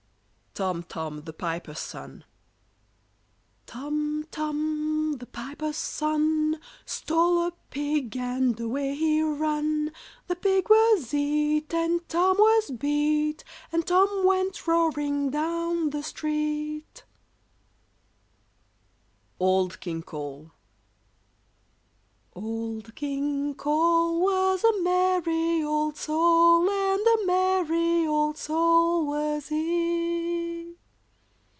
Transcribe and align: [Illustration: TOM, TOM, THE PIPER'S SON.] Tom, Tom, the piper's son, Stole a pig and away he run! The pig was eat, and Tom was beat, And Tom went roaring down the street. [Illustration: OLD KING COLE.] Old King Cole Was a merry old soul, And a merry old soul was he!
[Illustration: 0.59 0.81
TOM, 0.83 0.83
TOM, 0.83 1.21
THE 1.21 1.31
PIPER'S 1.31 1.79
SON.] 1.79 2.23
Tom, 3.67 4.25
Tom, 4.31 5.11
the 5.13 5.25
piper's 5.25 5.77
son, 5.77 6.59
Stole 6.85 7.47
a 7.47 7.53
pig 7.69 8.17
and 8.17 8.59
away 8.59 8.93
he 8.95 9.21
run! 9.21 9.93
The 10.27 10.35
pig 10.35 10.69
was 10.69 11.13
eat, 11.13 11.73
and 11.73 12.05
Tom 12.09 12.35
was 12.37 12.69
beat, 12.71 13.45
And 13.71 13.87
Tom 13.87 14.25
went 14.25 14.67
roaring 14.67 15.29
down 15.29 15.91
the 15.91 16.03
street. 16.03 17.05
[Illustration: 19.39 19.39
OLD 19.39 19.79
KING 19.79 20.03
COLE.] 20.03 20.51
Old 22.33 22.93
King 22.95 23.55
Cole 23.55 24.19
Was 24.21 24.63
a 24.65 24.81
merry 24.81 25.63
old 25.63 25.95
soul, 25.95 26.69
And 26.69 27.01
a 27.07 27.25
merry 27.25 28.05
old 28.05 28.37
soul 28.37 29.05
was 29.05 29.47
he! 29.47 29.79